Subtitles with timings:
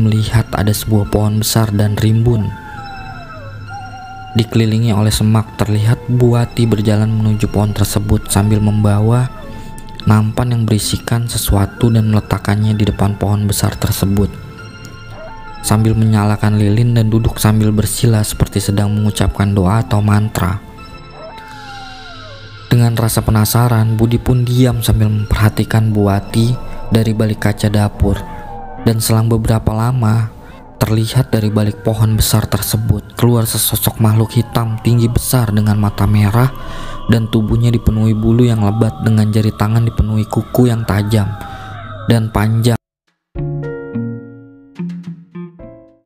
[0.00, 2.48] melihat ada sebuah pohon besar dan rimbun.
[4.30, 9.28] Dikelilingi oleh semak, terlihat Buati berjalan menuju pohon tersebut sambil membawa
[10.08, 14.30] nampan yang berisikan sesuatu dan meletakkannya di depan pohon besar tersebut.
[15.60, 20.62] Sambil menyalakan lilin dan duduk sambil bersila seperti sedang mengucapkan doa atau mantra.
[22.70, 26.54] Dengan rasa penasaran, Budi pun diam sambil memperhatikan Buati
[26.88, 28.39] dari balik kaca dapur.
[28.82, 30.32] Dan selang beberapa lama,
[30.80, 36.48] terlihat dari balik pohon besar tersebut keluar sesosok makhluk hitam tinggi besar dengan mata merah
[37.12, 41.28] dan tubuhnya dipenuhi bulu yang lebat dengan jari tangan dipenuhi kuku yang tajam
[42.08, 42.79] dan panjang.